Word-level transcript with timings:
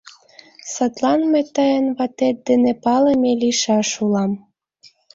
—Садлан 0.73 1.21
мый 1.31 1.45
тыйын 1.55 1.85
ватет 1.97 2.37
дене 2.47 2.71
палыме 2.83 3.31
лийшаш 3.41 3.89
улам. 4.03 4.31